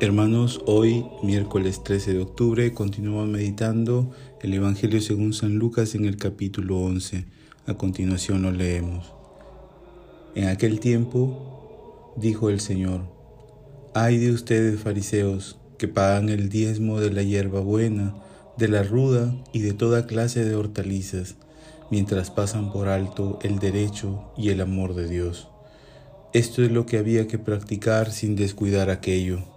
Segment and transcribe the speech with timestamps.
[0.00, 4.10] Hermanos, hoy, miércoles 13 de octubre, continuamos meditando
[4.42, 7.26] el Evangelio según San Lucas en el capítulo 11.
[7.66, 9.12] A continuación lo leemos.
[10.34, 13.02] En aquel tiempo dijo el Señor,
[13.94, 18.16] Ay de ustedes fariseos, que pagan el diezmo de la hierba buena,
[18.58, 21.36] de la ruda y de toda clase de hortalizas,
[21.92, 25.46] mientras pasan por alto el derecho y el amor de Dios.
[26.32, 29.53] Esto es lo que había que practicar sin descuidar aquello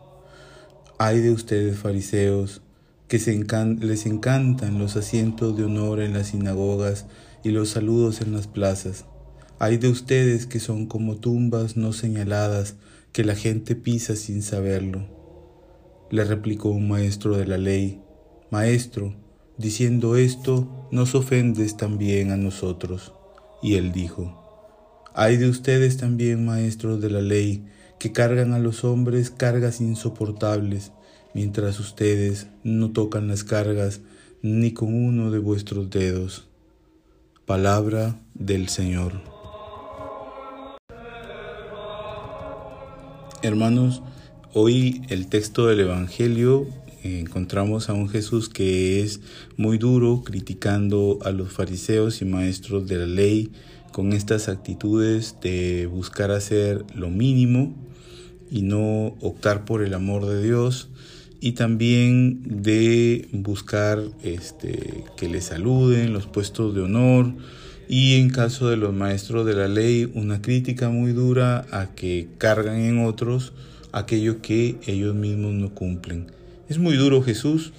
[0.99, 2.61] Ay de ustedes fariseos,
[3.07, 7.05] que les encantan los asientos de honor en las sinagogas
[7.43, 9.05] y los saludos en las plazas.
[9.59, 12.75] Ay de ustedes que son como tumbas no señaladas
[13.11, 15.07] que la gente pisa sin saberlo.
[16.09, 18.01] Le replicó un maestro de la ley,
[18.49, 19.13] Maestro,
[19.57, 23.13] diciendo esto, nos ofendes también a nosotros.
[23.61, 27.65] Y él dijo, Ay de ustedes también, maestros de la ley,
[27.99, 30.91] que cargan a los hombres cargas insoportables,
[31.33, 34.01] mientras ustedes no tocan las cargas
[34.41, 36.47] ni con uno de vuestros dedos.
[37.45, 39.13] Palabra del Señor.
[43.41, 44.01] Hermanos,
[44.53, 46.67] hoy el texto del Evangelio
[47.15, 49.21] encontramos a un Jesús que es
[49.55, 53.51] muy duro criticando a los fariseos y maestros de la ley
[53.91, 57.75] con estas actitudes de buscar hacer lo mínimo
[58.51, 60.89] y no optar por el amor de Dios
[61.39, 67.33] y también de buscar este, que le saluden los puestos de honor
[67.89, 72.27] y en caso de los maestros de la ley una crítica muy dura a que
[72.37, 73.53] cargan en otros
[73.91, 76.27] aquello que ellos mismos no cumplen.
[76.69, 77.71] Es muy duro Jesús,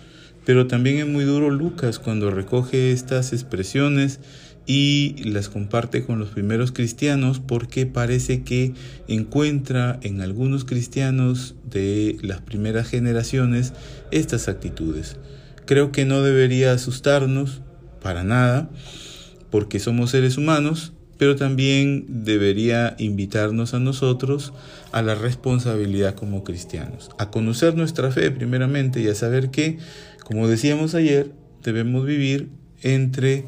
[0.47, 4.21] pero también es muy duro Lucas cuando recoge estas expresiones
[4.69, 8.75] y las comparte con los primeros cristianos porque parece que
[9.09, 13.73] encuentra en algunos cristianos de las primeras generaciones
[14.11, 15.17] estas actitudes.
[15.65, 17.63] Creo que no debería asustarnos
[18.03, 18.71] para nada
[19.51, 24.55] porque somos seres humanos, pero también debería invitarnos a nosotros
[24.93, 29.79] a la responsabilidad como cristianos, a conocer nuestra fe primeramente y a saber que,
[30.25, 32.51] como decíamos ayer, debemos vivir
[32.83, 33.45] entre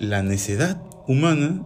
[0.00, 1.62] la necedad humana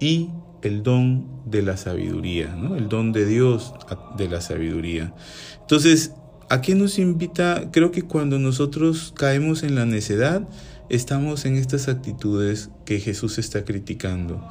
[0.00, 0.30] y
[0.62, 2.76] el don de la sabiduría, ¿no?
[2.76, 3.74] el don de Dios
[4.16, 5.12] de la sabiduría.
[5.60, 6.12] Entonces,
[6.48, 7.70] ¿a qué nos invita?
[7.72, 10.48] Creo que cuando nosotros caemos en la necedad,
[10.88, 14.42] estamos en estas actitudes que Jesús está criticando.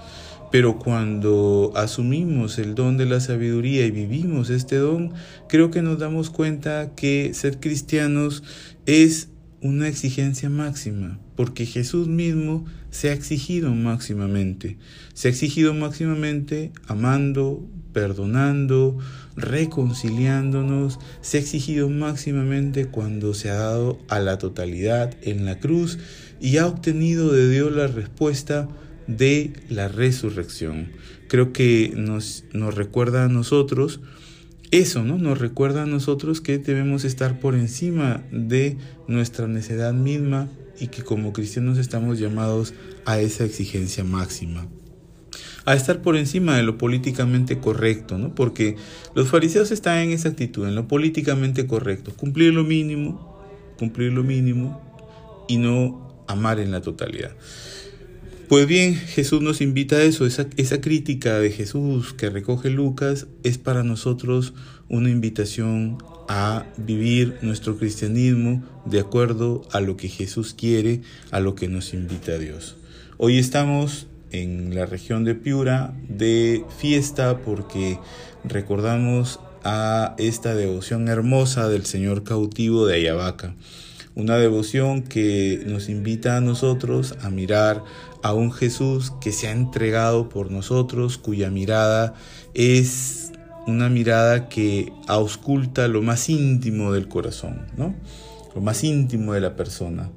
[0.51, 5.11] Pero cuando asumimos el don de la sabiduría y vivimos este don,
[5.49, 8.43] creo que nos damos cuenta que ser cristianos
[8.85, 9.29] es
[9.63, 14.78] una exigencia máxima, porque Jesús mismo se ha exigido máximamente,
[15.13, 18.97] se ha exigido máximamente amando, perdonando,
[19.38, 25.97] reconciliándonos, se ha exigido máximamente cuando se ha dado a la totalidad en la cruz
[26.41, 28.68] y ha obtenido de Dios la respuesta
[29.07, 30.90] de la resurrección.
[31.29, 34.02] Creo que nos, nos recuerda a nosotros
[34.73, 35.19] eso ¿no?
[35.19, 41.03] nos recuerda a nosotros que debemos estar por encima de nuestra necedad misma y que
[41.03, 42.73] como cristianos estamos llamados
[43.06, 44.67] a esa exigencia máxima
[45.66, 48.35] a estar por encima de lo políticamente correcto, ¿no?
[48.35, 48.75] Porque
[49.16, 53.40] los fariseos están en esa actitud, en lo políticamente correcto, cumplir lo mínimo,
[53.78, 54.81] cumplir lo mínimo
[55.47, 57.31] y no amar en la totalidad.
[58.53, 63.58] Pues bien, Jesús nos invita a eso, esa, crítica de Jesús que recoge Lucas es
[63.58, 64.53] para nosotros
[64.90, 65.97] una invitación
[66.30, 71.96] a vivir nuestro cristianismo de acuerdo a lo que Jesús quiere, a lo que nos
[71.96, 72.78] invita Dios.
[73.18, 77.97] Hoy estamos en la región de Piura de fiesta porque
[78.44, 83.56] recordamos a esta devoción hermosa del Señor cautivo de Ayabaca
[84.16, 87.84] una devoción que nos invita a nosotros a mirar
[88.22, 92.13] a un Jesús que se ha entregado por nosotros, cuya mirada
[92.53, 93.31] es
[93.68, 97.96] una mirada que ausculta lo más íntimo del corazón, ¿no?
[98.55, 100.11] lo más íntimo de la persona.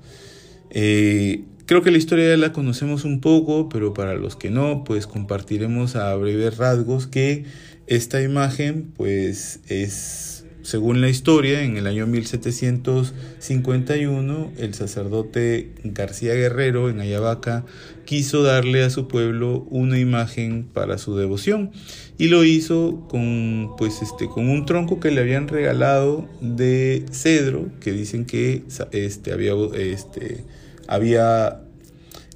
[0.71, 5.07] Eh, creo que la historia la conocemos un poco, pero para los que no, pues
[5.07, 7.45] compartiremos a breves rasgos que
[7.87, 16.91] esta imagen pues es según la historia, en el año 1751, el sacerdote García Guerrero
[16.91, 17.65] en Ayabaca
[18.05, 21.71] quiso darle a su pueblo una imagen para su devoción
[22.19, 27.69] y lo hizo con, pues, este, con un tronco que le habían regalado de cedro,
[27.79, 30.43] que dicen que este, había, este,
[30.89, 31.61] había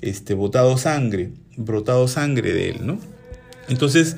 [0.03, 3.01] este, botado sangre, brotado sangre de él, ¿no?
[3.69, 4.15] Entonces,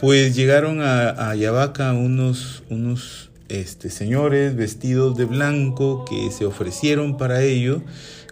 [0.00, 7.18] pues llegaron a, a Ayabaca unos, unos este, señores vestidos de blanco que se ofrecieron
[7.18, 7.82] para ello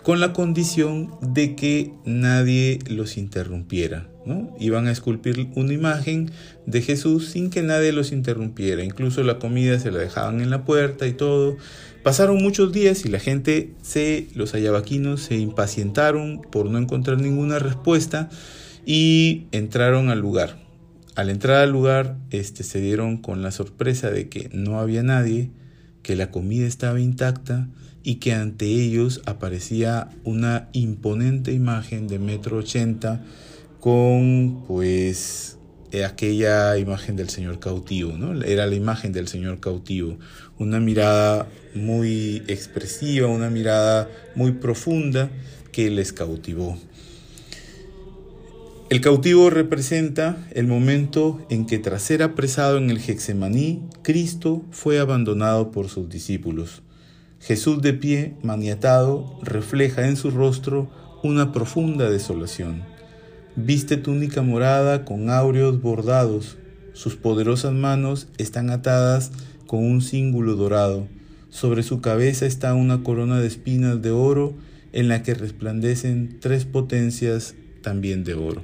[0.02, 4.08] con la condición de que nadie los interrumpiera.
[4.25, 4.56] ¿no?
[4.58, 6.31] Iban a esculpir una imagen
[6.64, 8.82] de Jesús sin que nadie los interrumpiera.
[8.82, 11.58] Incluso la comida se la dejaban en la puerta y todo.
[12.02, 17.58] Pasaron muchos días y la gente, se, los ayabaquinos, se impacientaron por no encontrar ninguna
[17.58, 18.31] respuesta
[18.87, 20.69] y entraron al lugar.
[21.16, 25.50] Al entrar al lugar, este, se dieron con la sorpresa de que no había nadie,
[26.02, 27.68] que la comida estaba intacta
[28.02, 33.22] y que ante ellos aparecía una imponente imagen de metro ochenta
[33.80, 35.58] con pues
[36.04, 38.40] aquella imagen del Señor cautivo, ¿no?
[38.42, 40.18] Era la imagen del Señor cautivo,
[40.58, 45.30] una mirada muy expresiva, una mirada muy profunda
[45.72, 46.78] que les cautivó.
[48.90, 54.98] El cautivo representa el momento en que tras ser apresado en el Hexemaní, Cristo fue
[54.98, 56.82] abandonado por sus discípulos.
[57.38, 60.90] Jesús de pie, maniatado, refleja en su rostro
[61.22, 62.82] una profunda desolación.
[63.54, 66.58] Viste túnica morada con áureos bordados,
[66.93, 69.31] sus poderosas manos están atadas
[69.69, 71.06] con un cíngulo dorado,
[71.48, 74.56] sobre su cabeza está una corona de espinas de oro
[74.93, 78.62] en la que resplandecen tres potencias también de oro.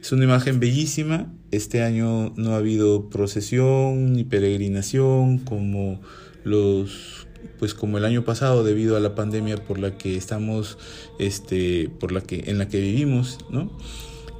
[0.00, 1.32] Es una imagen bellísima.
[1.50, 6.00] Este año no ha habido procesión ni peregrinación como
[6.44, 7.26] los
[7.58, 10.78] pues como el año pasado debido a la pandemia por la que estamos
[11.18, 13.70] este por la que en la que vivimos no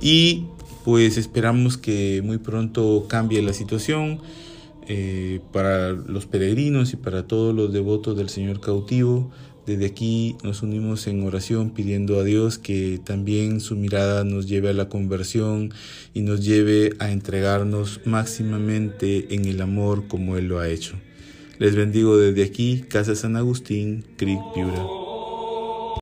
[0.00, 0.46] y
[0.84, 4.20] pues esperamos que muy pronto cambie la situación
[4.88, 9.32] eh, para los peregrinos y para todos los devotos del Señor cautivo.
[9.66, 14.68] Desde aquí nos unimos en oración pidiendo a Dios que también su mirada nos lleve
[14.68, 15.74] a la conversión
[16.14, 20.94] y nos lleve a entregarnos máximamente en el amor como Él lo ha hecho.
[21.58, 25.05] Les bendigo desde aquí, Casa San Agustín, Creek Piura.